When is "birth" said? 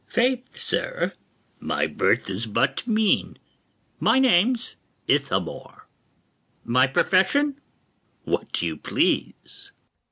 1.85-2.27